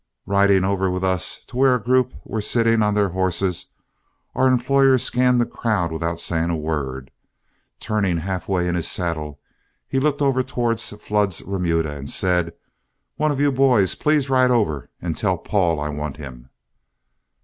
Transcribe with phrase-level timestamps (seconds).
[0.25, 3.67] Riding over with us to where a group were sitting on their horses,
[4.33, 7.11] our employer scanned the crowd without saying a word.
[7.79, 9.39] Turning halfway in his saddle,
[9.87, 12.53] he looked over towards Flood's remuda and said:
[13.17, 16.49] "One of you boys please ride over and tell Paul I want him."